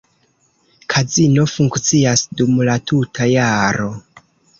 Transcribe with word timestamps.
Kazino 0.93 1.43
funkcias 1.55 2.23
dum 2.39 2.57
la 2.71 2.79
tuta 2.93 3.29
jaro. 3.33 3.91